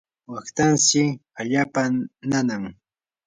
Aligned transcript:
waqtanshi 0.31 1.03
allaapa 1.39 1.81
nanan. 2.29 2.63